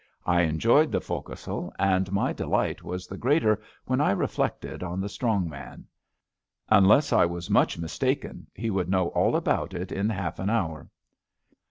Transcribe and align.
I 0.25 0.41
enjoyed 0.41 0.91
the 0.91 0.99
fo^c'sle, 0.99 1.71
and 1.77 2.11
my 2.11 2.33
delight 2.33 2.81
was 2.81 3.05
the 3.05 3.19
greater 3.19 3.61
when 3.85 4.01
I 4.01 4.09
reflected 4.13 4.81
on 4.81 4.99
the 4.99 5.07
strong 5.07 5.47
man. 5.47 5.85
Unless 6.69 7.13
I 7.13 7.27
was 7.27 7.51
much 7.51 7.77
mistaken, 7.77 8.47
he 8.55 8.71
would 8.71 8.89
know 8.89 9.09
all 9.09 9.35
about 9.35 9.75
it 9.75 9.91
in 9.91 10.09
half 10.09 10.39
an 10.39 10.49
hour. 10.49 10.89